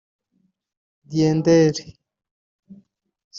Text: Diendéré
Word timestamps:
Diendéré 1.09 1.85